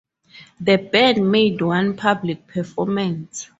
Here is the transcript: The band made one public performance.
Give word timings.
The 0.59 0.77
band 0.77 1.31
made 1.31 1.61
one 1.61 1.95
public 1.95 2.47
performance. 2.47 3.47